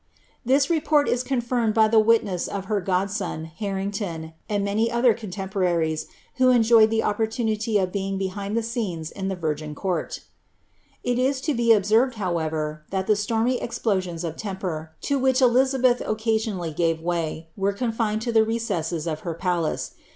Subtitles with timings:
[0.43, 5.77] This report is confirmed by the witness of her godson, Harrington, and many other contempora
[5.79, 10.21] lies, who enjoyed the opportunity of being behind the scenes in the virgin court
[11.05, 15.51] Jt is to be observed, however, that the stormy explosions of temper, to which queen
[15.51, 19.91] Elizabeth occasionally gave way, were confined to the recesses of her palace.